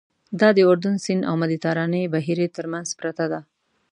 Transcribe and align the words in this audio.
دا 0.39 0.49
د 0.55 0.59
اردن 0.69 0.95
سیند 1.05 1.23
او 1.29 1.35
مدیترانې 1.43 2.11
بحیرې 2.13 2.47
تر 2.55 2.65
منځ 2.73 2.87
پرته 2.99 3.25
ده. 3.31 3.39